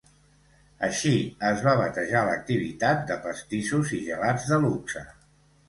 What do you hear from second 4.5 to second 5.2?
de luxe.